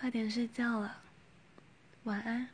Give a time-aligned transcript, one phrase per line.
[0.00, 0.96] 快点睡觉了
[2.04, 2.48] 晚安。